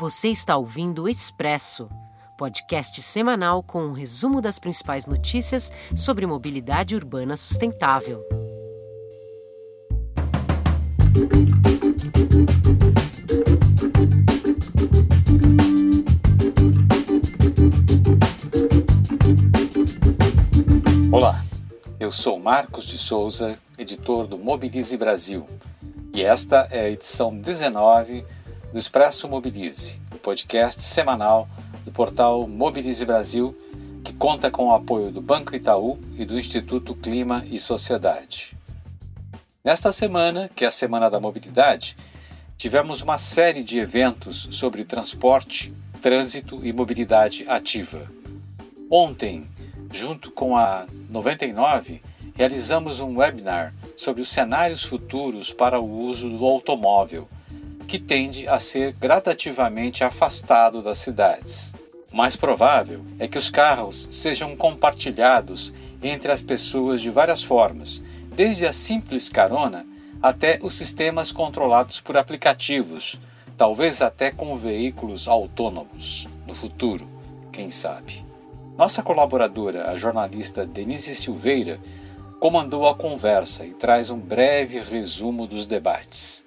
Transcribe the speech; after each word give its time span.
Você 0.00 0.28
está 0.28 0.56
ouvindo 0.56 1.02
o 1.02 1.08
Expresso, 1.08 1.90
podcast 2.36 3.02
semanal 3.02 3.64
com 3.64 3.82
um 3.82 3.90
resumo 3.90 4.40
das 4.40 4.56
principais 4.56 5.06
notícias 5.06 5.72
sobre 5.96 6.24
mobilidade 6.24 6.94
urbana 6.94 7.36
sustentável. 7.36 8.24
Olá, 21.10 21.44
eu 21.98 22.12
sou 22.12 22.38
Marcos 22.38 22.84
de 22.84 22.96
Souza, 22.96 23.58
editor 23.76 24.28
do 24.28 24.38
Mobilize 24.38 24.96
Brasil, 24.96 25.48
e 26.14 26.22
esta 26.22 26.68
é 26.70 26.82
a 26.82 26.90
edição 26.90 27.36
19 27.36 28.24
do 28.72 28.78
Expresso 28.78 29.26
Mobilize, 29.28 29.98
o 30.12 30.18
podcast 30.18 30.82
semanal 30.82 31.48
do 31.86 31.90
portal 31.90 32.46
Mobilize 32.46 33.04
Brasil, 33.04 33.56
que 34.04 34.12
conta 34.12 34.50
com 34.50 34.68
o 34.68 34.74
apoio 34.74 35.10
do 35.10 35.22
Banco 35.22 35.56
Itaú 35.56 35.98
e 36.16 36.24
do 36.24 36.38
Instituto 36.38 36.94
Clima 36.94 37.44
e 37.50 37.58
Sociedade. 37.58 38.54
Nesta 39.64 39.90
semana, 39.90 40.50
que 40.54 40.66
é 40.66 40.68
a 40.68 40.70
Semana 40.70 41.08
da 41.08 41.18
Mobilidade, 41.18 41.96
tivemos 42.58 43.00
uma 43.00 43.16
série 43.16 43.62
de 43.62 43.78
eventos 43.78 44.48
sobre 44.52 44.84
transporte, 44.84 45.72
trânsito 46.02 46.60
e 46.62 46.70
mobilidade 46.70 47.46
ativa. 47.48 48.06
Ontem, 48.90 49.48
junto 49.90 50.30
com 50.30 50.56
a 50.58 50.86
99, 51.08 52.02
realizamos 52.34 53.00
um 53.00 53.16
webinar 53.16 53.74
sobre 53.96 54.20
os 54.20 54.28
cenários 54.28 54.82
futuros 54.82 55.54
para 55.54 55.80
o 55.80 55.90
uso 56.02 56.28
do 56.28 56.44
automóvel 56.44 57.26
que 57.88 57.98
tende 57.98 58.46
a 58.46 58.60
ser 58.60 58.92
gradativamente 58.92 60.04
afastado 60.04 60.82
das 60.82 60.98
cidades. 60.98 61.74
Mais 62.12 62.36
provável 62.36 63.02
é 63.18 63.26
que 63.26 63.38
os 63.38 63.48
carros 63.48 64.08
sejam 64.10 64.54
compartilhados 64.54 65.72
entre 66.02 66.30
as 66.30 66.42
pessoas 66.42 67.00
de 67.00 67.08
várias 67.08 67.42
formas, 67.42 68.04
desde 68.30 68.66
a 68.66 68.74
simples 68.74 69.30
carona 69.30 69.86
até 70.22 70.58
os 70.62 70.74
sistemas 70.74 71.32
controlados 71.32 71.98
por 71.98 72.16
aplicativos, 72.18 73.18
talvez 73.56 74.02
até 74.02 74.30
com 74.30 74.54
veículos 74.54 75.26
autônomos 75.26 76.28
no 76.46 76.52
futuro, 76.52 77.08
quem 77.50 77.70
sabe. 77.70 78.22
Nossa 78.76 79.02
colaboradora, 79.02 79.90
a 79.90 79.96
jornalista 79.96 80.66
Denise 80.66 81.14
Silveira, 81.14 81.80
comandou 82.38 82.86
a 82.86 82.94
conversa 82.94 83.64
e 83.64 83.72
traz 83.72 84.10
um 84.10 84.18
breve 84.18 84.78
resumo 84.78 85.46
dos 85.46 85.66
debates. 85.66 86.46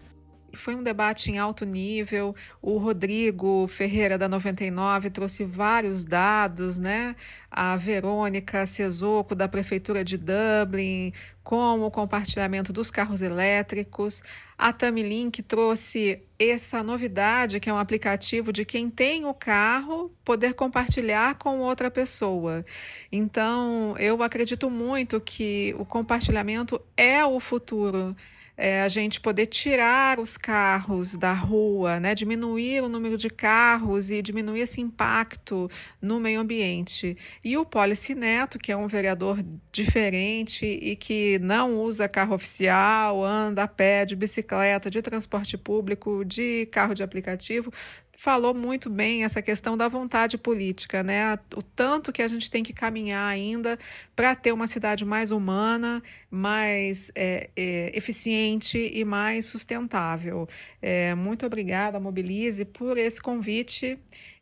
Foi 0.62 0.76
um 0.76 0.84
debate 0.84 1.32
em 1.32 1.40
alto 1.40 1.66
nível. 1.66 2.36
O 2.62 2.78
Rodrigo 2.78 3.68
Ferreira, 3.68 4.16
da 4.16 4.30
99, 4.30 5.10
trouxe 5.10 5.44
vários 5.44 6.06
dados, 6.06 6.78
né? 6.78 7.16
A 7.50 7.76
Verônica 7.76 8.64
Cesoco, 8.68 9.34
da 9.34 9.48
Prefeitura 9.48 10.04
de 10.04 10.18
Dublin, 10.18 11.14
como 11.44 11.88
o 11.88 11.92
compartilhamento 11.92 12.72
dos 12.72 12.92
carros 12.92 13.22
elétricos. 13.22 14.22
A 14.56 14.72
Tamilink 14.72 15.42
trouxe 15.42 16.22
essa 16.38 16.84
novidade, 16.84 17.60
que 17.60 17.68
é 17.68 17.74
um 17.74 17.80
aplicativo 17.80 18.54
de 18.54 18.64
quem 18.64 18.88
tem 18.88 19.26
o 19.26 19.34
carro 19.34 20.12
poder 20.24 20.54
compartilhar 20.54 21.40
com 21.40 21.58
outra 21.62 21.90
pessoa. 21.90 22.64
Então, 23.12 23.96
eu 23.98 24.22
acredito 24.22 24.70
muito 24.70 25.20
que 25.20 25.74
o 25.80 25.86
compartilhamento 25.86 26.80
é 26.96 27.26
o 27.26 27.40
futuro 27.40 28.16
é, 28.62 28.84
a 28.84 28.88
gente 28.88 29.20
poder 29.20 29.48
tirar 29.48 30.20
os 30.20 30.38
carros 30.38 31.18
da 31.18 31.34
rua, 31.34 32.00
né, 32.00 32.14
diminuir 32.14 32.84
o 32.84 32.88
número 32.88 33.18
de 33.18 33.28
carros 33.28 34.12
e 34.12 34.22
diminuir 34.22 34.62
esse 34.62 34.80
impacto 34.80 35.68
no 36.00 36.20
meio 36.20 36.40
ambiente. 36.40 37.18
E 37.44 37.58
o 37.58 37.66
Policy 37.66 38.14
Neto, 38.14 38.60
que 38.60 38.72
é 38.72 38.78
um 38.78 38.88
vereador 38.88 39.44
diferente 39.72 40.64
e 40.64 40.96
que 40.96 41.40
não 41.40 41.82
usa 41.82 42.08
carro 42.08 42.36
oficial, 42.36 43.26
anda 43.26 43.64
a 43.64 43.68
pé, 43.68 44.06
de 44.06 44.16
bicicleta, 44.16 44.92
de 44.92 45.02
transporte 45.02 45.58
público, 45.58 46.24
de 46.24 46.68
carro 46.68 46.94
de 46.94 47.02
aplicativo, 47.02 47.74
falou 48.22 48.54
muito 48.54 48.88
bem 48.88 49.24
essa 49.24 49.42
questão 49.42 49.76
da 49.76 49.88
vontade 49.88 50.38
política, 50.38 51.02
né? 51.02 51.40
O 51.56 51.64
tanto 51.64 52.14
que 52.14 52.22
a 52.22 52.28
gente 52.28 52.52
tem 52.52 52.62
que 52.62 52.72
caminhar 52.72 53.28
ainda 53.28 53.80
para 54.16 54.36
ter 54.36 54.52
uma 54.52 54.68
cidade 54.68 55.04
mais 55.04 55.32
humana, 55.32 56.04
mais 56.30 57.12
é, 57.16 57.50
é, 57.56 57.92
eficiente 57.98 58.78
e 58.94 59.04
mais 59.04 59.48
sustentável. 59.48 60.48
É, 60.80 61.16
muito 61.16 61.48
obrigada, 61.48 62.00
Mobilize, 62.00 62.64
por 62.64 62.96
esse 62.96 63.20
convite 63.20 63.98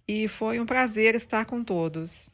e 0.06 0.28
foi 0.28 0.60
um 0.60 0.66
prazer 0.66 1.16
estar 1.16 1.46
com 1.46 1.64
todos. 1.64 2.30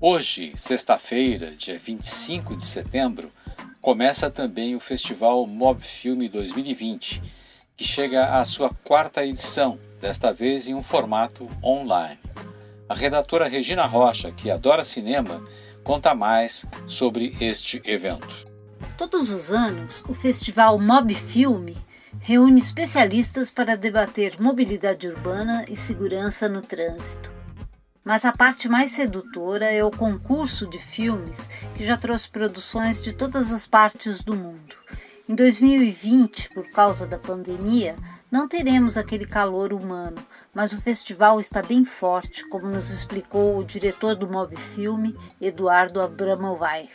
Hoje, 0.00 0.52
sexta-feira, 0.56 1.52
dia 1.52 1.78
25 1.78 2.56
de 2.56 2.64
setembro, 2.64 3.30
começa 3.80 4.30
também 4.30 4.76
o 4.76 4.80
Festival 4.80 5.46
Mob 5.46 5.82
Filme 5.82 6.28
2020, 6.28 7.22
que 7.76 7.84
chega 7.84 8.38
à 8.38 8.44
sua 8.44 8.70
quarta 8.84 9.24
edição, 9.24 9.78
desta 10.00 10.32
vez 10.32 10.68
em 10.68 10.74
um 10.74 10.82
formato 10.82 11.48
online. 11.64 12.18
A 12.88 12.94
redatora 12.94 13.48
Regina 13.48 13.86
Rocha, 13.86 14.30
que 14.32 14.50
adora 14.50 14.84
cinema, 14.84 15.42
conta 15.82 16.14
mais 16.14 16.66
sobre 16.86 17.34
este 17.40 17.80
evento. 17.86 18.46
Todos 18.98 19.30
os 19.30 19.50
anos, 19.50 20.04
o 20.08 20.12
Festival 20.12 20.78
Mob 20.78 21.14
Filme 21.14 21.76
reúne 22.20 22.60
especialistas 22.60 23.50
para 23.50 23.76
debater 23.76 24.38
mobilidade 24.38 25.08
urbana 25.08 25.64
e 25.68 25.76
segurança 25.76 26.48
no 26.48 26.60
trânsito. 26.60 27.39
Mas 28.04 28.24
a 28.24 28.32
parte 28.32 28.68
mais 28.68 28.90
sedutora 28.90 29.66
é 29.66 29.84
o 29.84 29.90
concurso 29.90 30.66
de 30.66 30.78
filmes 30.78 31.48
que 31.76 31.84
já 31.84 31.96
trouxe 31.96 32.30
produções 32.30 33.00
de 33.00 33.12
todas 33.12 33.52
as 33.52 33.66
partes 33.66 34.22
do 34.22 34.34
mundo. 34.34 34.74
Em 35.28 35.34
2020, 35.34 36.50
por 36.50 36.68
causa 36.70 37.06
da 37.06 37.18
pandemia, 37.18 37.96
não 38.30 38.48
teremos 38.48 38.96
aquele 38.96 39.24
calor 39.24 39.72
humano, 39.72 40.24
mas 40.54 40.72
o 40.72 40.80
festival 40.80 41.38
está 41.38 41.62
bem 41.62 41.84
forte, 41.84 42.48
como 42.48 42.66
nos 42.66 42.90
explicou 42.90 43.58
o 43.58 43.64
diretor 43.64 44.14
do 44.14 44.30
Mob 44.30 44.56
Filme, 44.56 45.16
Eduardo 45.40 46.00
Abramovay. 46.00 46.88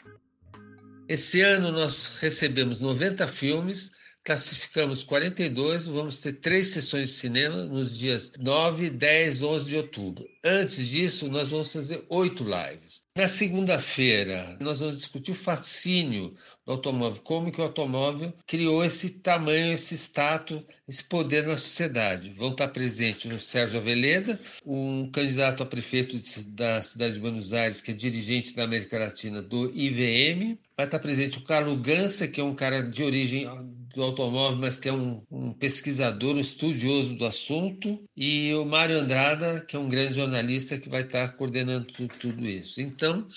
Esse 1.08 1.42
ano 1.42 1.72
nós 1.72 2.18
recebemos 2.20 2.80
90 2.80 3.28
filmes 3.28 3.92
classificamos 4.26 5.04
42, 5.04 5.86
vamos 5.86 6.18
ter 6.18 6.34
três 6.34 6.70
sessões 6.70 7.10
de 7.10 7.14
cinema 7.14 7.64
nos 7.66 7.96
dias 7.96 8.32
9, 8.40 8.90
10, 8.90 9.44
11 9.44 9.70
de 9.70 9.78
outubro. 9.78 10.26
Antes 10.44 10.88
disso, 10.88 11.30
nós 11.30 11.52
vamos 11.52 11.72
fazer 11.72 12.04
oito 12.10 12.44
lives. 12.44 13.04
Na 13.16 13.28
segunda-feira, 13.28 14.58
nós 14.60 14.80
vamos 14.80 14.98
discutir 14.98 15.32
o 15.32 15.36
fascínio 15.36 16.34
do 16.66 16.72
automóvel, 16.72 17.22
como 17.22 17.52
que 17.52 17.62
o 17.62 17.64
automóvel 17.64 18.34
criou 18.48 18.84
esse 18.84 19.12
tamanho, 19.12 19.74
esse 19.74 19.96
status, 19.96 20.64
esse 20.88 21.04
poder 21.04 21.46
na 21.46 21.56
sociedade. 21.56 22.32
Vão 22.32 22.50
estar 22.52 22.68
presentes 22.70 23.32
o 23.32 23.40
Sérgio 23.40 23.80
Aveleda, 23.80 24.40
um 24.66 25.10
candidato 25.12 25.62
a 25.62 25.66
prefeito 25.68 26.18
da 26.48 26.82
cidade 26.82 27.14
de 27.14 27.20
Buenos 27.20 27.54
Aires, 27.54 27.80
que 27.80 27.92
é 27.92 27.94
dirigente 27.94 28.56
da 28.56 28.64
América 28.64 28.98
Latina 28.98 29.42
do 29.42 29.70
IVM. 29.70 30.58
Vai 30.76 30.88
estar 30.88 31.00
presente 31.00 31.38
o 31.38 31.44
Carlos 31.44 31.80
Gansa, 31.80 32.28
que 32.28 32.42
é 32.42 32.44
um 32.44 32.56
cara 32.56 32.82
de 32.82 33.04
origem 33.04 33.48
do 33.96 34.04
automóvel, 34.04 34.60
mas 34.60 34.78
que 34.78 34.90
é 34.90 34.94
um, 34.94 35.24
um, 35.32 35.52
pesquisador, 35.52 36.36
um 36.36 36.40
estudioso 36.40 37.16
do 37.16 37.26
assunto, 37.26 38.04
e 38.16 38.54
o 38.54 38.64
Mário 38.66 39.00
Andrada, 39.00 39.62
que 39.62 39.76
é 39.76 39.80
um 39.80 39.90
grande 39.90 40.18
jornalista 40.18 40.78
que 40.78 40.88
vai 40.90 41.02
estar 41.02 41.30
coordenando 41.30 41.86
tudo, 41.86 42.14
tudo 42.20 42.46
isso. 42.46 42.80
Então, 42.82 43.28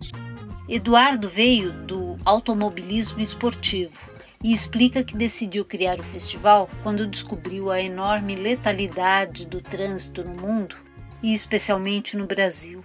Eduardo 0.67 1.29
veio 1.29 1.71
do 1.71 2.17
automobilismo 2.25 3.21
esportivo 3.21 4.09
e 4.43 4.51
explica 4.51 5.03
que 5.03 5.15
decidiu 5.15 5.63
criar 5.63 5.99
o 5.99 6.03
festival 6.03 6.67
quando 6.81 7.05
descobriu 7.05 7.69
a 7.69 7.79
enorme 7.79 8.35
letalidade 8.35 9.45
do 9.45 9.61
trânsito 9.61 10.23
no 10.23 10.35
mundo 10.41 10.75
e 11.21 11.31
especialmente 11.31 12.17
no 12.17 12.25
Brasil. 12.25 12.83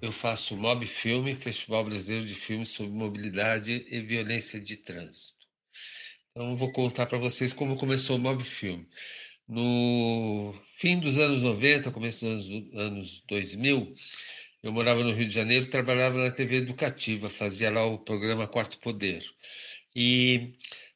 Eu 0.00 0.12
faço 0.12 0.54
o 0.54 0.56
Mob 0.56 0.86
Filme, 0.86 1.34
Festival 1.34 1.84
Brasileiro 1.84 2.24
de 2.24 2.34
Filmes 2.34 2.68
sobre 2.68 2.92
Mobilidade 2.92 3.84
e 3.90 4.00
Violência 4.02 4.60
de 4.60 4.76
Trânsito. 4.76 5.34
Então, 6.30 6.54
vou 6.54 6.70
contar 6.70 7.06
para 7.06 7.18
vocês 7.18 7.52
como 7.52 7.76
começou 7.76 8.16
o 8.16 8.20
Mob 8.20 8.44
Filme. 8.44 8.86
No 9.48 10.52
fim 10.76 10.98
dos 10.98 11.18
anos 11.18 11.40
90, 11.42 11.92
começo 11.92 12.24
dos 12.24 12.50
anos, 12.50 12.74
anos 12.74 13.24
2000, 13.28 13.92
eu 14.62 14.72
morava 14.72 15.04
no 15.04 15.12
Rio 15.12 15.28
de 15.28 15.34
Janeiro, 15.34 15.66
trabalhava 15.66 16.18
na 16.18 16.32
TV 16.32 16.56
educativa, 16.56 17.28
fazia 17.28 17.70
lá 17.70 17.86
o 17.86 17.98
programa 17.98 18.48
Quarto 18.48 18.78
Poder. 18.78 19.24
E 19.94 20.54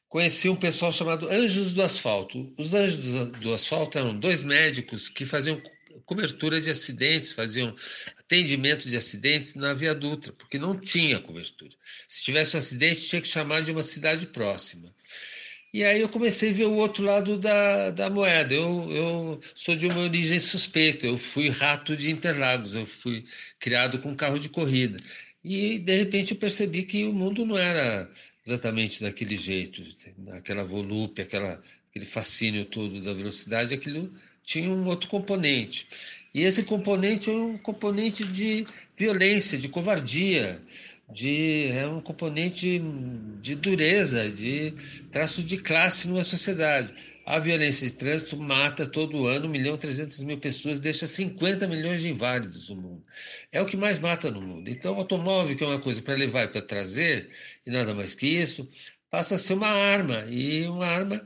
conheci 0.09 0.49
um 0.49 0.55
pessoal 0.55 0.91
chamado 0.91 1.29
Anjos 1.29 1.71
do 1.71 1.81
Asfalto. 1.81 2.53
Os 2.57 2.73
Anjos 2.73 3.29
do 3.39 3.53
Asfalto 3.53 3.97
eram 3.97 4.19
dois 4.19 4.43
médicos 4.43 5.07
que 5.07 5.25
faziam 5.25 5.61
cobertura 6.05 6.59
de 6.59 6.69
acidentes, 6.69 7.31
faziam 7.31 7.73
atendimento 8.17 8.89
de 8.89 8.97
acidentes 8.97 9.55
na 9.55 9.73
Via 9.73 9.95
Dutra, 9.95 10.33
porque 10.33 10.59
não 10.59 10.77
tinha 10.77 11.21
cobertura. 11.21 11.73
Se 12.05 12.23
tivesse 12.23 12.57
um 12.57 12.59
acidente, 12.59 13.07
tinha 13.07 13.21
que 13.21 13.29
chamar 13.29 13.61
de 13.61 13.71
uma 13.71 13.83
cidade 13.83 14.27
próxima. 14.27 14.93
E 15.73 15.85
aí 15.85 16.01
eu 16.01 16.09
comecei 16.09 16.49
a 16.49 16.53
ver 16.53 16.65
o 16.65 16.75
outro 16.75 17.03
lado 17.05 17.37
da, 17.37 17.91
da 17.91 18.09
moeda. 18.09 18.53
Eu, 18.53 18.91
eu 18.91 19.39
sou 19.55 19.75
de 19.75 19.87
uma 19.87 20.01
origem 20.01 20.39
suspeita, 20.39 21.07
eu 21.07 21.17
fui 21.17 21.49
rato 21.49 21.95
de 21.95 22.11
Interlagos, 22.11 22.73
eu 22.73 22.85
fui 22.85 23.23
criado 23.57 23.99
com 23.99 24.15
carro 24.15 24.37
de 24.37 24.49
corrida. 24.49 24.97
E 25.43 25.79
de 25.79 25.95
repente 25.97 26.33
eu 26.33 26.37
percebi 26.37 26.83
que 26.83 27.05
o 27.05 27.13
mundo 27.13 27.45
não 27.45 27.57
era 27.57 28.09
exatamente 28.45 29.01
daquele 29.01 29.35
jeito, 29.35 29.81
aquela 30.33 30.63
volúpia, 30.63 31.23
aquela, 31.23 31.61
aquele 31.89 32.05
fascínio 32.05 32.65
todo 32.65 33.01
da 33.01 33.13
velocidade, 33.13 33.73
aquilo 33.73 34.11
tinha 34.43 34.69
um 34.69 34.85
outro 34.85 35.09
componente. 35.09 35.87
E 36.33 36.41
esse 36.41 36.63
componente 36.63 37.29
é 37.29 37.33
um 37.33 37.57
componente 37.57 38.25
de 38.25 38.65
violência, 38.97 39.57
de 39.57 39.69
covardia, 39.69 40.61
de 41.13 41.67
é 41.71 41.87
um 41.87 41.99
componente 41.99 42.81
de 43.41 43.55
dureza, 43.55 44.29
de 44.31 44.73
traço 45.11 45.43
de 45.43 45.57
classe 45.57 46.07
numa 46.07 46.23
sociedade. 46.23 46.93
A 47.25 47.39
violência 47.39 47.87
de 47.87 47.93
trânsito 47.93 48.37
mata 48.37 48.87
todo 48.87 49.25
ano 49.27 49.47
1 49.47 49.49
milhão 49.49 49.75
e 49.75 49.77
300 49.77 50.23
mil 50.23 50.37
pessoas, 50.37 50.79
deixa 50.79 51.05
50 51.05 51.67
milhões 51.67 52.01
de 52.01 52.09
inválidos 52.09 52.69
no 52.69 52.75
mundo. 52.75 53.05
É 53.51 53.61
o 53.61 53.65
que 53.65 53.77
mais 53.77 53.99
mata 53.99 54.31
no 54.31 54.41
mundo. 54.41 54.69
Então, 54.69 54.95
o 54.95 54.97
automóvel, 54.97 55.55
que 55.55 55.63
é 55.63 55.67
uma 55.67 55.79
coisa 55.79 56.01
para 56.01 56.15
levar 56.15 56.45
e 56.45 56.47
para 56.47 56.61
trazer, 56.61 57.29
e 57.65 57.69
nada 57.69 57.93
mais 57.93 58.15
que 58.15 58.27
isso, 58.27 58.67
passa 59.09 59.35
a 59.35 59.37
ser 59.37 59.53
uma 59.53 59.69
arma, 59.69 60.25
e 60.29 60.65
uma 60.67 60.85
arma 60.85 61.21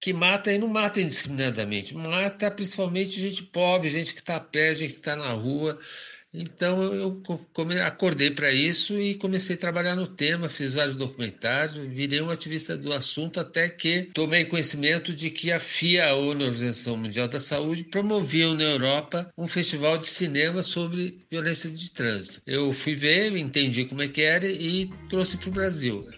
que 0.00 0.12
mata 0.12 0.52
e 0.52 0.58
não 0.58 0.66
mata 0.66 1.00
indiscriminadamente, 1.00 1.94
mata 1.94 2.50
principalmente 2.50 3.20
gente 3.20 3.44
pobre, 3.44 3.88
gente 3.88 4.12
que 4.12 4.18
está 4.18 4.36
a 4.36 4.40
pé, 4.40 4.74
gente 4.74 4.94
que 4.94 4.98
está 4.98 5.14
na 5.14 5.30
rua. 5.30 5.78
Então 6.34 6.82
eu 6.82 7.22
acordei 7.84 8.30
para 8.30 8.50
isso 8.52 8.98
e 8.98 9.14
comecei 9.16 9.54
a 9.54 9.58
trabalhar 9.58 9.94
no 9.94 10.06
tema, 10.06 10.48
fiz 10.48 10.74
vários 10.74 10.94
documentários, 10.94 11.74
virei 11.74 12.22
um 12.22 12.30
ativista 12.30 12.76
do 12.76 12.92
assunto 12.92 13.38
até 13.38 13.68
que 13.68 14.08
tomei 14.14 14.46
conhecimento 14.46 15.14
de 15.14 15.28
que 15.28 15.52
a 15.52 15.58
FIA, 15.58 16.14
ou 16.14 16.28
Organização 16.28 16.96
Mundial 16.96 17.28
da 17.28 17.38
Saúde, 17.38 17.84
promovia 17.84 18.52
na 18.54 18.62
Europa 18.62 19.30
um 19.36 19.46
festival 19.46 19.98
de 19.98 20.06
cinema 20.06 20.62
sobre 20.62 21.18
violência 21.30 21.68
de 21.68 21.90
trânsito. 21.90 22.40
Eu 22.46 22.72
fui 22.72 22.94
ver, 22.94 23.36
entendi 23.36 23.84
como 23.84 24.02
é 24.02 24.08
que 24.08 24.22
era 24.22 24.46
e 24.46 24.90
trouxe 25.10 25.36
para 25.36 25.50
o 25.50 25.52
Brasil. 25.52 26.08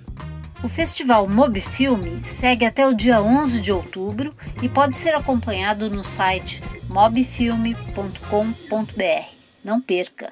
O 0.62 0.68
festival 0.68 1.28
Mobfilme 1.28 2.24
segue 2.24 2.64
até 2.64 2.86
o 2.86 2.94
dia 2.94 3.20
11 3.20 3.60
de 3.60 3.70
outubro 3.70 4.34
e 4.62 4.68
pode 4.68 4.94
ser 4.94 5.14
acompanhado 5.14 5.90
no 5.90 6.04
site 6.04 6.62
mobfilme.com.br. 6.88 9.33
Não 9.64 9.80
perca! 9.80 10.30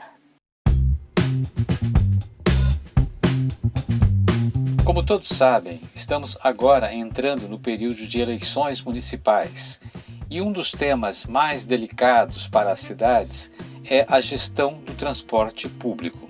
Como 4.84 5.02
todos 5.02 5.29
sabem, 5.29 5.81
estamos 5.94 6.37
agora 6.43 6.93
entrando 6.94 7.49
no 7.49 7.58
período 7.58 8.06
de 8.06 8.20
eleições 8.20 8.82
municipais 8.82 9.81
e 10.29 10.43
um 10.43 10.52
dos 10.52 10.70
temas 10.70 11.25
mais 11.25 11.64
delicados 11.64 12.46
para 12.46 12.73
as 12.73 12.81
cidades 12.81 13.50
é 13.88 14.05
a 14.06 14.20
gestão 14.20 14.82
do 14.82 14.93
transporte 14.93 15.67
público. 15.67 16.28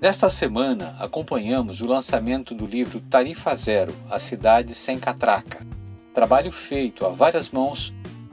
Nesta 0.00 0.30
semana, 0.30 0.96
acompanhamos 0.98 1.82
o 1.82 1.86
lançamento 1.86 2.54
do 2.54 2.64
livro 2.64 3.00
Tarifa 3.00 3.54
Zero 3.54 3.94
A 4.08 4.18
Cidade 4.18 4.74
Sem 4.74 4.98
Catraca, 4.98 5.66
trabalho 6.14 6.50
feito 6.50 7.04
a 7.04 7.10
várias 7.10 7.50
mãos 7.50 7.92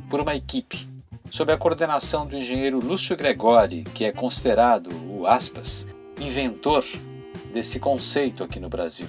por 0.10 0.22
uma 0.22 0.34
equipe, 0.34 0.88
sob 1.30 1.52
a 1.52 1.58
coordenação 1.58 2.26
do 2.26 2.36
engenheiro 2.36 2.80
Lúcio 2.80 3.16
Gregori, 3.16 3.84
que 3.94 4.06
é 4.06 4.12
considerado 4.12 4.90
o 5.10 5.26
aspas, 5.26 5.88
inventor 6.20 6.84
desse 7.54 7.80
conceito 7.80 8.44
aqui 8.44 8.60
no 8.60 8.70
Brasil. 8.70 9.08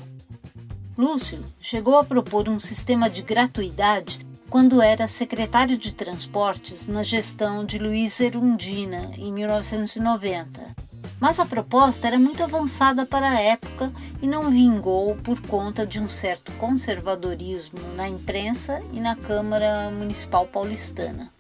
Lúcio 0.97 1.45
chegou 1.61 1.97
a 1.97 2.05
propor 2.05 2.49
um 2.49 2.59
sistema 2.59 3.09
de 3.09 3.23
gratuidade 3.23 4.27
quando 4.51 4.81
era 4.81 5.07
secretário 5.07 5.77
de 5.77 5.93
Transportes 5.93 6.87
na 6.87 7.03
gestão 7.03 7.65
de 7.65 7.79
Luiz 7.79 8.19
Erundina, 8.21 9.11
em 9.17 9.33
1990 9.33 10.89
mas 11.21 11.41
a 11.41 11.47
proposta 11.47 12.07
era 12.07 12.19
muito 12.19 12.43
avançada 12.43 13.05
para 13.05 13.31
a 13.31 13.41
época 13.41 13.93
e 14.23 14.27
não 14.27 14.51
vingou 14.51 15.17
por 15.17 15.41
conta 15.41 15.87
de 15.87 16.01
um 16.01 16.09
certo 16.09 16.53
conservadorismo 16.53 17.81
na 17.97 18.09
imprensa 18.09 18.83
e 18.93 19.01
na 19.01 19.17
Câmara 19.17 19.91
Municipal 19.91 20.47
Paulistana. 20.47 21.33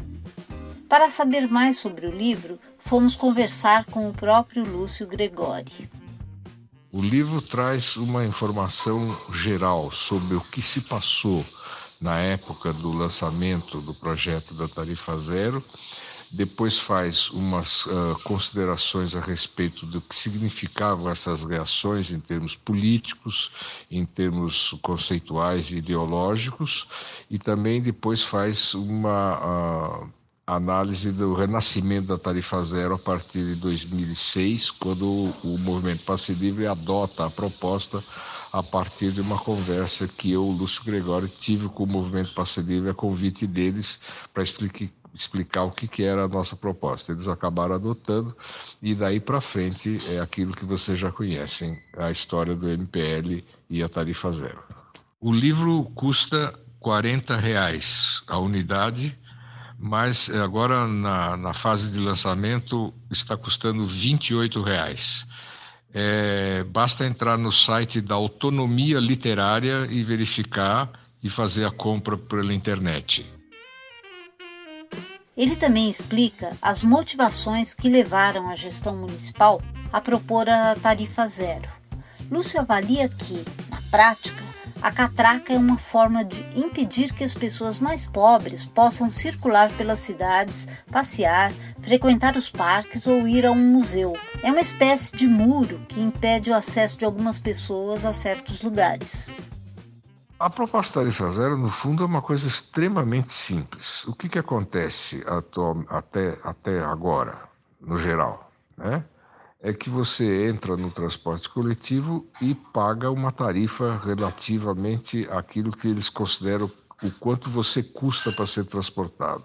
Para 0.88 1.11
saber 1.11 1.49
mais 1.49 1.79
sobre 1.79 2.06
o 2.06 2.11
livro, 2.11 2.58
fomos 2.79 3.14
conversar 3.14 3.85
com 3.85 4.08
o 4.08 4.14
próprio 4.14 4.64
Lúcio 4.64 5.06
Gregori. 5.06 5.88
O 6.90 7.02
livro 7.02 7.43
traz 7.43 7.96
uma 7.96 8.25
informação 8.25 9.14
geral 9.32 9.93
sobre 9.93 10.35
o 10.35 10.40
que 10.40 10.62
se 10.62 10.81
passou 10.81 11.44
na 12.00 12.19
época 12.20 12.73
do 12.73 12.90
lançamento 12.90 13.81
do 13.82 13.93
projeto 13.93 14.55
da 14.55 14.67
Tarifa 14.67 15.19
Zero 15.19 15.62
depois 16.31 16.79
faz 16.79 17.31
umas 17.31 17.87
uh, 17.87 18.19
considerações 18.25 19.17
a 19.17 19.20
respeito 19.20 19.87
do 19.87 20.00
que 20.00 20.14
significavam 20.14 21.11
essas 21.11 21.43
reações 21.43 22.11
em 22.11 22.20
termos 22.20 22.55
políticos, 22.55 23.50
em 23.90 24.05
termos 24.05 24.75
conceituais 24.82 25.70
e 25.70 25.76
ideológicos, 25.76 26.87
e 27.31 27.38
também 27.38 27.81
depois 27.81 28.23
faz 28.23 28.75
uma 28.75 30.02
uh, 30.05 30.12
análise 30.48 31.12
do 31.12 31.34
renascimento 31.34 32.08
da 32.08 32.18
tarifa 32.18 32.64
zero 32.64 32.94
a 32.94 32.98
partir 32.98 33.44
de 33.44 33.54
2006, 33.56 34.70
quando 34.70 35.34
o, 35.44 35.58
movimento 35.58 36.04
Passe 36.04 36.32
Livre 36.32 36.66
adota 36.66 37.26
a 37.26 37.30
proposta 37.30 38.02
a 38.50 38.62
partir 38.62 39.12
de 39.12 39.20
uma 39.20 39.38
conversa 39.38 40.08
que 40.08 40.32
eu, 40.32 40.42
Lúcio 40.44 40.82
Gregório, 40.82 41.28
tive 41.28 41.68
com 41.68 41.82
o 41.82 41.86
movimento 41.86 42.34
Passe 42.34 42.62
Livre 42.62 42.88
a 42.88 42.94
convite 42.94 43.46
deles 43.46 44.00
para 44.32 44.42
explicar 44.42 44.88
explicar 45.14 45.64
o 45.64 45.72
que, 45.72 45.88
que 45.88 46.04
era 46.04 46.24
a 46.24 46.28
nossa 46.28 46.54
proposta. 46.54 47.10
Eles 47.10 47.26
acabaram 47.26 47.74
adotando 47.74 48.36
e 48.80 48.94
daí 48.94 49.18
para 49.18 49.40
frente 49.40 50.00
é 50.06 50.20
aquilo 50.20 50.54
que 50.54 50.64
vocês 50.64 51.00
já 51.00 51.10
conhecem, 51.10 51.76
a 51.96 52.10
história 52.10 52.54
do 52.54 52.68
MPL 52.68 53.42
e 53.68 53.82
a 53.82 53.88
tarifa 53.88 54.30
zero. 54.32 54.62
O 55.20 55.32
livro 55.32 55.90
custa 55.96 56.54
R$ 56.80 57.37
reais 57.40 58.23
a 58.28 58.38
unidade, 58.38 59.18
mas 59.78 60.28
agora 60.28 60.88
na, 60.88 61.37
na 61.37 61.54
fase 61.54 61.92
de 61.92 62.00
lançamento 62.00 62.92
está 63.11 63.37
custando 63.37 63.87
R$ 63.87 64.62
reais. 64.64 65.25
É, 65.94 66.64
basta 66.64 67.06
entrar 67.06 67.38
no 67.38 67.52
site 67.52 68.00
da 68.00 68.16
Autonomia 68.16 68.99
Literária 68.99 69.87
e 69.88 70.02
verificar 70.02 70.90
e 71.23 71.30
fazer 71.30 71.64
a 71.64 71.70
compra 71.70 72.16
pela 72.16 72.52
internet. 72.52 73.25
Ele 75.37 75.54
também 75.54 75.88
explica 75.88 76.56
as 76.61 76.82
motivações 76.82 77.73
que 77.73 77.88
levaram 77.88 78.50
a 78.50 78.56
gestão 78.56 78.97
municipal 78.97 79.62
a 79.92 80.00
propor 80.00 80.49
a 80.49 80.75
tarifa 80.75 81.28
zero. 81.28 81.68
Lúcio 82.28 82.61
avalia 82.61 83.08
que, 83.08 83.44
na 83.70 83.80
prática, 83.90 84.42
a 84.80 84.92
catraca 84.92 85.52
é 85.52 85.58
uma 85.58 85.76
forma 85.76 86.25
de 86.25 86.40
impedir 86.58 87.12
que 87.12 87.25
as 87.25 87.35
pessoas 87.35 87.78
mais 87.78 88.06
pobres 88.06 88.64
possam 88.64 89.11
circular 89.11 89.70
pelas 89.73 89.99
cidades, 89.99 90.68
passear, 90.90 91.52
frequentar 91.80 92.37
os 92.37 92.49
parques 92.49 93.06
ou 93.06 93.26
ir 93.26 93.44
a 93.44 93.50
um 93.50 93.73
museu. 93.73 94.16
É 94.42 94.50
uma 94.50 94.61
espécie 94.61 95.16
de 95.16 95.26
muro 95.26 95.80
que 95.88 96.00
impede 96.00 96.50
o 96.50 96.54
acesso 96.54 96.99
de 96.99 97.04
algumas 97.04 97.38
pessoas 97.38 98.04
a 98.04 98.12
certos 98.12 98.62
lugares. 98.62 99.35
A 100.38 100.49
proposta 100.49 101.00
tarifa 101.00 101.28
zero, 101.32 101.56
no 101.56 101.68
fundo, 101.68 102.04
é 102.04 102.06
uma 102.06 102.23
coisa 102.23 102.47
extremamente 102.47 103.32
simples. 103.32 104.04
O 104.06 104.14
que, 104.14 104.28
que 104.28 104.38
acontece 104.38 105.20
atual, 105.26 105.85
até, 105.88 106.38
até 106.44 106.80
agora, 106.80 107.37
no 107.80 107.99
geral? 107.99 108.49
Né? 108.76 109.02
É 109.60 109.72
que 109.72 109.90
você 109.90 110.48
entra 110.48 110.76
no 110.76 110.90
transporte 110.90 111.48
coletivo 111.48 112.24
e 112.40 112.54
paga 112.54 113.10
uma 113.10 113.32
tarifa 113.32 114.00
relativamente 114.04 115.26
àquilo 115.30 115.72
que 115.72 115.88
eles 115.88 116.08
consideram 116.08 116.70
o 117.02 117.10
quanto 117.18 117.50
você 117.50 117.82
custa 117.82 118.30
para 118.30 118.46
ser 118.46 118.64
transportado. 118.66 119.44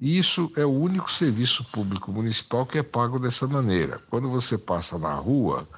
E 0.00 0.16
isso 0.16 0.50
é 0.56 0.64
o 0.64 0.70
único 0.70 1.10
serviço 1.10 1.64
público 1.72 2.12
municipal 2.12 2.64
que 2.64 2.78
é 2.78 2.82
pago 2.82 3.18
dessa 3.18 3.46
maneira. 3.46 4.00
Quando 4.08 4.30
você 4.30 4.56
passa 4.56 4.96
na 4.96 5.14
rua, 5.14 5.68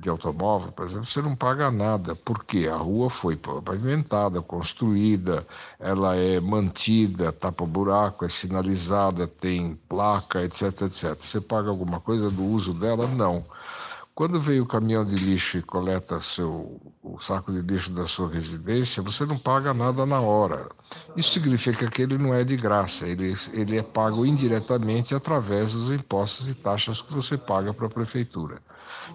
de 0.00 0.08
automóvel, 0.08 0.72
por 0.72 0.86
exemplo, 0.86 1.04
você 1.04 1.20
não 1.20 1.36
paga 1.36 1.70
nada, 1.70 2.14
porque 2.14 2.66
a 2.66 2.76
rua 2.76 3.10
foi 3.10 3.36
pavimentada, 3.36 4.40
construída, 4.40 5.46
ela 5.78 6.16
é 6.16 6.40
mantida, 6.40 7.30
tapa 7.32 7.66
buraco, 7.66 8.24
é 8.24 8.28
sinalizada, 8.28 9.26
tem 9.26 9.78
placa, 9.88 10.42
etc, 10.42 10.82
etc. 10.82 11.16
Você 11.20 11.40
paga 11.40 11.68
alguma 11.68 12.00
coisa 12.00 12.30
do 12.30 12.42
uso 12.42 12.72
dela? 12.72 13.06
Não. 13.06 13.44
Quando 14.14 14.40
vem 14.40 14.60
o 14.60 14.66
caminhão 14.66 15.04
de 15.04 15.14
lixo 15.14 15.58
e 15.58 15.62
coleta 15.62 16.20
seu, 16.20 16.80
o 17.02 17.18
saco 17.20 17.52
de 17.52 17.62
lixo 17.62 17.90
da 17.90 18.06
sua 18.06 18.28
residência, 18.28 19.02
você 19.02 19.24
não 19.24 19.38
paga 19.38 19.72
nada 19.72 20.04
na 20.04 20.20
hora. 20.20 20.68
Isso 21.16 21.32
significa 21.32 21.90
que 21.90 22.02
ele 22.02 22.18
não 22.18 22.34
é 22.34 22.44
de 22.44 22.56
graça, 22.56 23.06
ele, 23.06 23.34
ele 23.52 23.78
é 23.78 23.82
pago 23.82 24.26
indiretamente 24.26 25.14
através 25.14 25.72
dos 25.72 25.90
impostos 25.90 26.48
e 26.48 26.54
taxas 26.54 27.00
que 27.00 27.12
você 27.14 27.38
paga 27.38 27.72
para 27.72 27.86
a 27.86 27.90
prefeitura. 27.90 28.60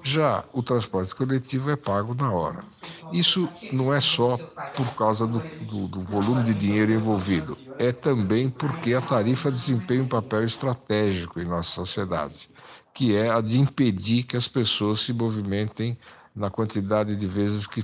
Já 0.01 0.44
o 0.53 0.62
transporte 0.63 1.13
coletivo 1.15 1.70
é 1.72 1.75
pago 1.75 2.13
na 2.13 2.32
hora. 2.32 2.63
Isso 3.12 3.51
não 3.72 3.94
é 3.94 4.00
só 4.01 4.38
por 4.75 4.94
causa 4.94 5.25
do, 5.25 5.44
do, 5.60 5.88
do, 5.88 6.01
volume 6.01 6.44
de 6.44 6.53
dinheiro 6.53 6.91
envolvido, 6.91 7.58
é 7.79 7.91
também 7.94 8.50
porque 8.50 8.94
a 8.94 9.01
tarifa 9.01 9.50
desempenha 9.51 10.03
um 10.03 10.08
papel 10.08 10.44
estratégico 10.44 11.39
em 11.39 11.46
nossa 11.46 11.70
sociedade, 11.72 12.50
que 12.94 13.15
é 13.15 13.29
a 13.29 13.39
de 13.41 13.60
impedir 13.60 14.24
que 14.24 14.36
as 14.36 14.48
pessoas 14.48 15.00
se 15.01 15.13
movimentem 15.13 15.98
na 16.36 16.50
quantidade 16.50 17.15
de 17.15 17.25
vezes 17.25 17.65
que 17.65 17.84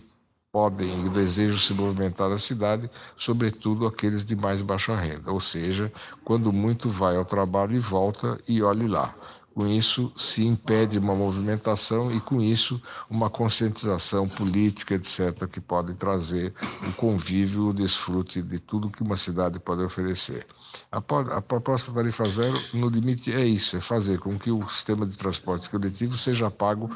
podem 0.52 1.06
e 1.06 1.10
desejam 1.10 1.58
se 1.58 1.74
movimentar 1.74 2.30
na 2.30 2.38
cidade, 2.38 2.90
sobretudo 3.18 3.86
aqueles 3.88 4.26
de 4.26 4.36
mais 4.36 4.62
baixa 4.62 4.96
renda, 4.96 5.32
ou 5.32 5.40
seja, 5.40 5.92
quando 6.26 6.52
muito 6.52 6.90
vai 6.90 7.16
ao 7.16 7.24
trabalho 7.26 7.74
e 7.74 7.80
volta 7.80 8.38
e 8.48 8.62
olhe 8.62 8.88
lá. 8.88 9.16
Com 9.54 9.68
isso, 9.68 10.14
se 10.18 10.46
impede 10.46 10.98
uma 10.98 11.14
movimentação 11.14 12.10
e, 12.12 12.22
com 12.22 12.42
isso, 12.42 12.82
uma 13.10 13.30
conscientização 13.30 14.28
política, 14.28 14.96
etc., 14.96 15.46
que 15.52 15.60
pode 15.60 15.94
trazer 15.96 16.54
o 16.88 16.94
convívio, 16.94 17.68
o 17.68 17.74
desfrute 17.74 18.42
de 18.42 18.60
tudo 18.60 18.90
que 18.90 19.04
uma 19.04 19.18
cidade 19.18 19.60
pode 19.60 19.84
oferecer. 19.84 20.48
A, 20.92 21.02
proposta 21.02 21.92
tarifa 21.92 22.30
zero, 22.30 22.60
no 22.74 22.90
limite, 22.90 23.32
é 23.32 23.46
isso: 23.46 23.78
é 23.78 23.82
fazer 23.82 24.20
com 24.20 24.38
que 24.38 24.52
o 24.52 24.68
sistema 24.70 25.06
de 25.06 25.18
transporte 25.18 25.70
coletivo 25.70 26.18
seja 26.18 26.52
pago 26.52 26.90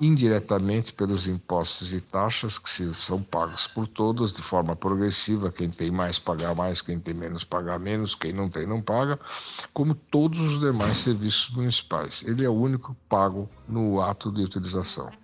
indiretamente 0.00 0.92
pelos 0.92 1.26
impostos 1.26 1.92
e 1.92 2.00
taxas 2.00 2.58
que 2.58 2.94
são 2.94 3.22
pagos 3.22 3.66
por 3.66 3.86
todos 3.86 4.32
de 4.32 4.42
forma 4.42 4.74
progressiva. 4.74 5.52
Quem 5.52 5.70
tem 5.70 5.90
mais 5.90 6.18
pagar 6.18 6.54
mais, 6.54 6.82
quem 6.82 6.98
tem 6.98 7.14
menos 7.14 7.44
pagar 7.44 7.78
menos, 7.78 8.14
quem 8.14 8.32
não 8.32 8.48
tem 8.48 8.66
não 8.66 8.80
paga, 8.80 9.18
como 9.72 9.94
todos 9.94 10.40
os 10.40 10.60
demais 10.60 10.98
serviços 10.98 11.54
municipais. 11.54 12.22
Ele 12.26 12.44
é 12.44 12.48
o 12.48 12.54
único 12.54 12.96
pago 13.08 13.48
no 13.68 14.00
ato 14.00 14.32
de 14.32 14.42
utilização. 14.42 15.21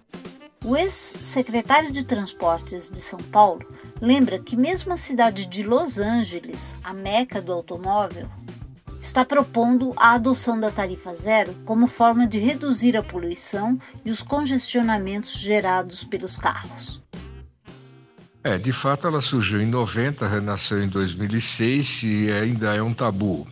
O 0.64 0.76
ex-secretário 0.76 1.92
de 1.92 2.02
Transportes 2.02 2.90
de 2.90 3.00
São 3.00 3.20
Paulo 3.20 3.64
lembra 4.00 4.38
que 4.38 4.56
mesmo 4.56 4.92
a 4.92 4.96
cidade 4.96 5.46
de 5.46 5.62
Los 5.62 5.98
Angeles, 5.98 6.74
a 6.82 6.92
meca 6.92 7.40
do 7.40 7.52
automóvel, 7.52 8.28
está 9.00 9.24
propondo 9.24 9.94
a 9.96 10.14
adoção 10.14 10.58
da 10.58 10.70
tarifa 10.70 11.14
zero 11.14 11.54
como 11.64 11.86
forma 11.86 12.26
de 12.26 12.38
reduzir 12.38 12.96
a 12.96 13.02
poluição 13.02 13.78
e 14.04 14.10
os 14.10 14.22
congestionamentos 14.22 15.32
gerados 15.32 16.02
pelos 16.02 16.36
carros. 16.36 17.02
É, 18.42 18.58
de 18.58 18.72
fato 18.72 19.06
ela 19.06 19.20
surgiu 19.20 19.60
em 19.60 19.66
90, 19.66 20.26
renasceu 20.26 20.82
em 20.82 20.88
2006 20.88 22.02
e 22.02 22.32
ainda 22.32 22.74
é 22.74 22.82
um 22.82 22.92
tabu. 22.92 23.46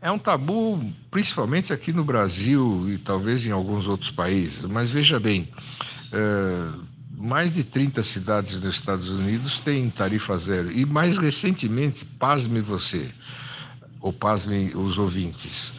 É 0.00 0.10
um 0.10 0.18
tabu 0.18 0.80
principalmente 1.10 1.72
aqui 1.72 1.92
no 1.92 2.04
Brasil 2.04 2.88
e 2.88 2.98
talvez 2.98 3.46
em 3.46 3.50
alguns 3.50 3.86
outros 3.86 4.10
países, 4.10 4.62
mas 4.62 4.90
veja 4.90 5.18
bem, 5.18 5.52
mais 7.18 7.52
de 7.52 7.64
30 7.64 8.02
cidades 8.02 8.60
nos 8.62 8.74
Estados 8.76 9.08
Unidos 9.08 9.58
têm 9.60 9.90
tarifa 9.90 10.38
zero. 10.38 10.70
E 10.70 10.86
mais 10.86 11.18
recentemente, 11.18 12.04
pasme 12.04 12.60
você, 12.60 13.10
ou 14.00 14.12
pasme 14.12 14.72
os 14.74 14.98
ouvintes, 14.98 15.72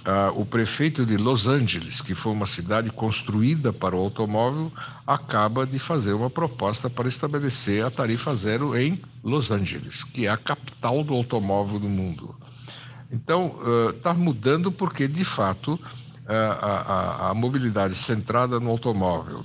uh, 0.00 0.38
o 0.38 0.44
prefeito 0.44 1.06
de 1.06 1.16
Los 1.16 1.46
Angeles, 1.46 2.00
que 2.00 2.14
foi 2.14 2.32
uma 2.32 2.46
cidade 2.46 2.90
construída 2.90 3.72
para 3.72 3.94
o 3.94 4.00
automóvel, 4.00 4.72
acaba 5.06 5.66
de 5.66 5.78
fazer 5.78 6.12
uma 6.12 6.30
proposta 6.30 6.90
para 6.90 7.08
estabelecer 7.08 7.84
a 7.84 7.90
tarifa 7.90 8.34
zero 8.34 8.76
em 8.76 9.00
Los 9.22 9.50
Angeles, 9.50 10.04
que 10.04 10.26
é 10.26 10.30
a 10.30 10.36
capital 10.36 11.04
do 11.04 11.14
automóvel 11.14 11.78
do 11.78 11.88
mundo. 11.88 12.34
Então, 13.12 13.58
está 13.96 14.12
uh, 14.12 14.18
mudando 14.18 14.70
porque, 14.70 15.08
de 15.08 15.24
fato, 15.24 15.74
uh, 15.74 15.80
a, 16.28 17.26
a, 17.26 17.30
a 17.30 17.34
mobilidade 17.34 17.94
centrada 17.94 18.60
no 18.60 18.70
automóvel, 18.70 19.44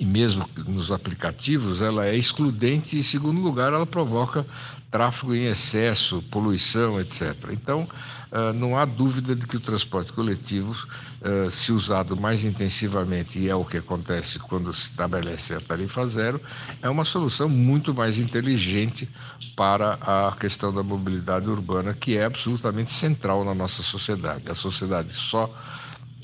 e 0.00 0.04
mesmo 0.06 0.48
nos 0.66 0.90
aplicativos, 0.90 1.82
ela 1.82 2.06
é 2.06 2.16
excludente 2.16 2.96
e, 2.96 3.00
em 3.00 3.02
segundo 3.02 3.38
lugar, 3.38 3.74
ela 3.74 3.84
provoca 3.84 4.46
tráfego 4.90 5.34
em 5.34 5.44
excesso, 5.44 6.22
poluição, 6.30 6.98
etc. 6.98 7.36
Então, 7.52 7.86
uh, 8.32 8.54
não 8.54 8.78
há 8.78 8.86
dúvida 8.86 9.36
de 9.36 9.46
que 9.46 9.58
o 9.58 9.60
transporte 9.60 10.10
coletivo, 10.14 10.72
uh, 10.72 11.50
se 11.50 11.70
usado 11.70 12.16
mais 12.16 12.46
intensivamente, 12.46 13.38
e 13.38 13.50
é 13.50 13.54
o 13.54 13.62
que 13.62 13.76
acontece 13.76 14.38
quando 14.38 14.72
se 14.72 14.88
estabelece 14.88 15.52
a 15.52 15.60
tarifa 15.60 16.06
zero, 16.06 16.40
é 16.80 16.88
uma 16.88 17.04
solução 17.04 17.46
muito 17.46 17.92
mais 17.92 18.16
inteligente 18.16 19.06
para 19.54 19.98
a 20.00 20.34
questão 20.40 20.72
da 20.72 20.82
mobilidade 20.82 21.46
urbana, 21.46 21.92
que 21.92 22.16
é 22.16 22.24
absolutamente 22.24 22.90
central 22.90 23.44
na 23.44 23.54
nossa 23.54 23.82
sociedade. 23.82 24.50
A 24.50 24.54
sociedade 24.54 25.12
só 25.12 25.54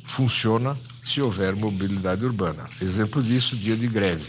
funciona 0.07 0.77
se 1.05 1.21
houver 1.21 1.55
mobilidade 1.55 2.25
urbana. 2.25 2.69
Exemplo 2.81 3.23
disso, 3.23 3.57
dia 3.57 3.77
de 3.77 3.87
greve. 3.87 4.27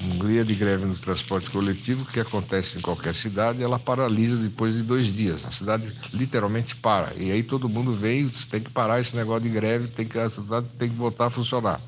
Um 0.00 0.16
dia 0.26 0.44
de 0.44 0.54
greve 0.54 0.86
no 0.86 0.94
transporte 0.94 1.50
coletivo 1.50 2.04
que 2.04 2.20
acontece 2.20 2.78
em 2.78 2.80
qualquer 2.80 3.16
cidade, 3.16 3.62
ela 3.62 3.80
paralisa 3.80 4.36
depois 4.36 4.72
de 4.72 4.82
dois 4.82 5.06
dias. 5.06 5.44
A 5.44 5.50
cidade 5.50 5.92
literalmente 6.12 6.76
para. 6.76 7.14
E 7.16 7.32
aí 7.32 7.42
todo 7.42 7.68
mundo 7.68 7.92
vem, 7.94 8.28
tem 8.50 8.60
que 8.60 8.70
parar 8.70 9.00
esse 9.00 9.16
negócio 9.16 9.42
de 9.42 9.48
greve, 9.48 9.88
tem 9.88 10.06
que, 10.06 10.16
a 10.16 10.30
cidade 10.30 10.68
tem 10.78 10.88
que 10.88 10.94
voltar 10.94 11.26
a 11.26 11.30
funcionar. 11.30 11.80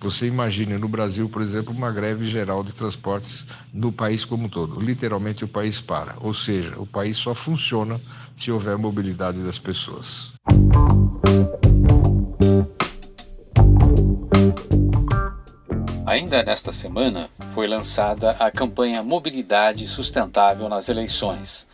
Você 0.00 0.26
imagine 0.26 0.76
no 0.76 0.88
Brasil, 0.88 1.28
por 1.30 1.40
exemplo, 1.40 1.72
uma 1.72 1.90
greve 1.90 2.26
geral 2.26 2.62
de 2.62 2.72
transportes 2.72 3.46
no 3.72 3.90
país 3.90 4.24
como 4.24 4.46
um 4.46 4.48
todo. 4.48 4.78
Literalmente 4.78 5.44
o 5.44 5.48
país 5.48 5.80
para. 5.80 6.14
Ou 6.20 6.34
seja, 6.34 6.78
o 6.78 6.86
país 6.86 7.16
só 7.16 7.34
funciona 7.34 7.98
se 8.38 8.50
houver 8.50 8.76
mobilidade 8.76 9.42
das 9.42 9.58
pessoas. 9.58 10.30
Ainda 16.16 16.42
nesta 16.42 16.72
semana 16.72 17.28
foi 17.52 17.66
lançada 17.66 18.30
a 18.38 18.50
campanha 18.50 19.02
Mobilidade 19.02 19.86
Sustentável 19.86 20.66
nas 20.66 20.88
Eleições, 20.88 21.68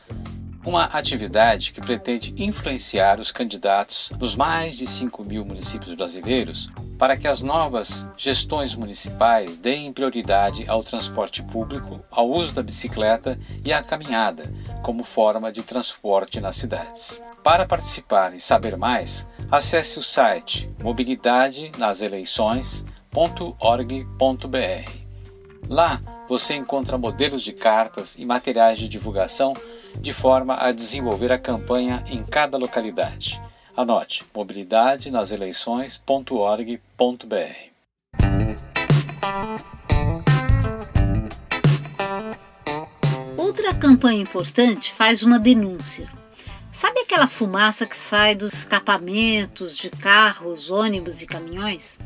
uma 0.66 0.86
atividade 0.86 1.72
que 1.72 1.80
pretende 1.80 2.34
influenciar 2.36 3.20
os 3.20 3.30
candidatos 3.30 4.10
nos 4.18 4.34
mais 4.34 4.76
de 4.76 4.84
5 4.84 5.24
mil 5.24 5.44
municípios 5.44 5.94
brasileiros 5.94 6.68
para 6.98 7.16
que 7.16 7.28
as 7.28 7.40
novas 7.40 8.04
gestões 8.16 8.74
municipais 8.74 9.58
deem 9.58 9.92
prioridade 9.92 10.64
ao 10.66 10.82
transporte 10.82 11.40
público, 11.44 12.00
ao 12.10 12.28
uso 12.28 12.52
da 12.52 12.64
bicicleta 12.64 13.38
e 13.64 13.72
à 13.72 13.80
caminhada 13.80 14.52
como 14.82 15.04
forma 15.04 15.52
de 15.52 15.62
transporte 15.62 16.40
nas 16.40 16.56
cidades. 16.56 17.22
Para 17.44 17.64
participar 17.64 18.34
e 18.34 18.40
saber 18.40 18.76
mais, 18.76 19.24
acesse 19.48 20.00
o 20.00 20.02
site 20.02 20.68
Mobilidade 20.80 21.70
nas 21.78 22.02
Eleições 22.02 22.84
www.org.br. 23.12 24.90
Lá 25.68 26.00
você 26.28 26.54
encontra 26.54 26.96
modelos 26.96 27.42
de 27.42 27.52
cartas 27.52 28.16
e 28.18 28.24
materiais 28.24 28.78
de 28.78 28.88
divulgação 28.88 29.52
de 30.00 30.12
forma 30.12 30.56
a 30.56 30.72
desenvolver 30.72 31.30
a 31.30 31.38
campanha 31.38 32.02
em 32.08 32.24
cada 32.24 32.56
localidade. 32.56 33.40
Anote 33.76 34.24
mobilidade 34.34 35.10
nas 35.10 35.30
eleições.org.br. 35.30 37.72
Outra 43.36 43.74
campanha 43.74 44.22
importante 44.22 44.92
faz 44.92 45.22
uma 45.22 45.38
denúncia. 45.38 46.08
Sabe 46.72 47.00
aquela 47.00 47.26
fumaça 47.26 47.86
que 47.86 47.96
sai 47.96 48.34
dos 48.34 48.54
escapamentos 48.54 49.76
de 49.76 49.90
carros, 49.90 50.70
ônibus 50.70 51.20
e 51.20 51.26
caminhões? 51.26 51.98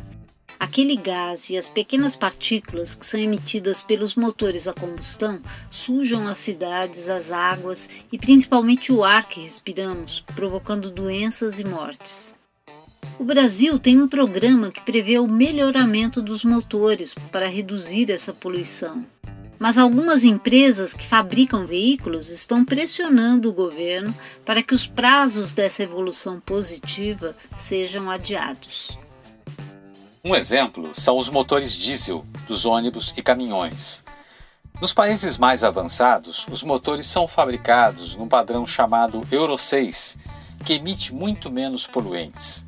Aquele 0.59 0.97
gás 0.97 1.51
e 1.51 1.57
as 1.57 1.69
pequenas 1.69 2.17
partículas 2.17 2.95
que 2.95 3.05
são 3.05 3.21
emitidas 3.21 3.83
pelos 3.83 4.15
motores 4.15 4.67
a 4.67 4.73
combustão 4.73 5.41
sujam 5.71 6.27
as 6.27 6.39
cidades, 6.39 7.09
as 7.09 7.31
águas 7.31 7.89
e 8.11 8.19
principalmente 8.19 8.91
o 8.91 9.05
ar 9.05 9.29
que 9.29 9.41
respiramos, 9.41 10.25
provocando 10.35 10.91
doenças 10.91 11.61
e 11.61 11.65
mortes. 11.65 12.35
O 13.19 13.25
Brasil 13.25 13.79
tem 13.79 14.01
um 14.01 14.09
programa 14.09 14.71
que 14.71 14.81
prevê 14.83 15.19
o 15.19 15.27
melhoramento 15.27 16.21
dos 16.21 16.45
motores 16.45 17.15
para 17.33 17.49
reduzir 17.49 18.11
essa 18.11 18.33
poluição. 18.33 19.07
Mas 19.59 19.79
algumas 19.79 20.23
empresas 20.23 20.93
que 20.93 21.07
fabricam 21.07 21.67
veículos 21.67 22.29
estão 22.29 22.63
pressionando 22.63 23.49
o 23.49 23.55
governo 23.55 24.15
para 24.45 24.63
que 24.63 24.75
os 24.75 24.87
prazos 24.87 25.55
dessa 25.55 25.83
evolução 25.83 26.39
positiva 26.41 27.35
sejam 27.59 28.11
adiados. 28.11 28.99
Um 30.27 30.35
exemplo 30.35 30.91
são 30.93 31.19
os 31.19 31.29
motores 31.29 31.73
diesel 31.73 32.27
dos 32.49 32.65
ônibus 32.67 33.15
e 33.17 33.23
caminhões. 33.23 34.03
Nos 34.81 34.93
países 34.93 35.39
mais 35.39 35.63
avançados, 35.63 36.49
os 36.51 36.65
motores 36.65 37.07
são 37.07 37.29
fabricados 37.29 38.17
num 38.17 38.27
padrão 38.27 38.67
chamado 38.67 39.23
Euro 39.31 39.57
6, 39.57 40.19
que 40.65 40.73
emite 40.73 41.15
muito 41.15 41.49
menos 41.49 41.87
poluentes. 41.87 42.67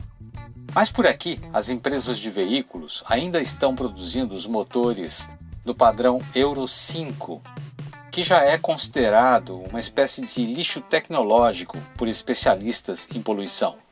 Mas 0.72 0.88
por 0.88 1.04
aqui, 1.04 1.40
as 1.52 1.68
empresas 1.68 2.20
de 2.20 2.30
veículos 2.30 3.02
ainda 3.08 3.40
estão 3.40 3.74
produzindo 3.74 4.36
os 4.36 4.46
motores 4.46 5.28
do 5.64 5.74
padrão 5.74 6.20
Euro 6.36 6.68
5, 6.68 7.42
que 8.12 8.22
já 8.22 8.40
é 8.44 8.56
considerado 8.56 9.56
uma 9.68 9.80
espécie 9.80 10.24
de 10.24 10.44
lixo 10.44 10.80
tecnológico 10.80 11.76
por 11.96 12.06
especialistas 12.06 13.08
em 13.12 13.20
poluição. 13.20 13.87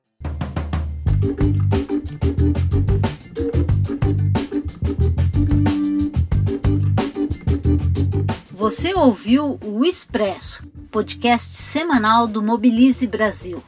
Você 8.70 8.94
ouviu 8.94 9.58
o 9.64 9.84
Expresso, 9.84 10.64
podcast 10.92 11.56
semanal 11.56 12.28
do 12.28 12.40
Mobilize 12.40 13.08
Brasil. 13.08 13.64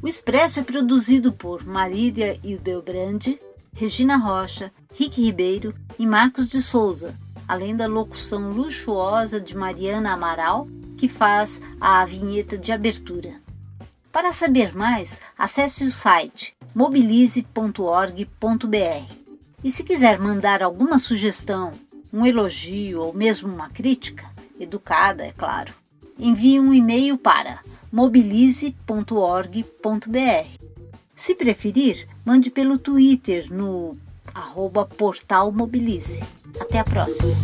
O 0.00 0.08
Expresso 0.08 0.60
é 0.60 0.62
produzido 0.62 1.30
por 1.30 1.62
Marília 1.66 2.40
Hildebrand, 2.42 3.36
Regina 3.74 4.16
Rocha, 4.16 4.72
Rick 4.94 5.20
Ribeiro 5.20 5.74
e 5.98 6.06
Marcos 6.06 6.48
de 6.48 6.62
Souza, 6.62 7.18
além 7.46 7.76
da 7.76 7.86
locução 7.86 8.50
luxuosa 8.50 9.38
de 9.38 9.54
Mariana 9.54 10.14
Amaral, 10.14 10.66
que 10.96 11.06
faz 11.06 11.60
a 11.78 12.02
vinheta 12.06 12.56
de 12.56 12.72
abertura. 12.72 13.34
Para 14.10 14.32
saber 14.32 14.74
mais, 14.74 15.20
acesse 15.36 15.84
o 15.84 15.92
site 15.92 16.56
mobilize.org.br. 16.74 19.14
E 19.62 19.70
se 19.70 19.84
quiser 19.84 20.18
mandar 20.18 20.62
alguma 20.62 20.98
sugestão 20.98 21.74
um 22.12 22.26
elogio 22.26 23.02
ou 23.02 23.14
mesmo 23.14 23.52
uma 23.52 23.68
crítica, 23.68 24.28
educada, 24.58 25.24
é 25.24 25.32
claro, 25.32 25.72
envie 26.18 26.60
um 26.60 26.74
e-mail 26.74 27.16
para 27.16 27.60
mobilize.org.br. 27.92 30.48
Se 31.14 31.34
preferir, 31.34 32.08
mande 32.24 32.50
pelo 32.50 32.78
Twitter 32.78 33.52
no 33.52 33.96
arroba 34.34 34.86
portal 34.86 35.52
Mobilize. 35.52 36.22
Até 36.58 36.78
a 36.78 36.84
próxima! 36.84 37.34